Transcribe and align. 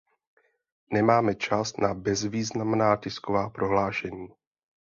Nemáme 0.93 1.35
čas 1.35 1.77
na 1.77 1.93
bezvýznamná 1.93 2.95
tisková 2.95 3.49
prohlášení. 3.49 4.27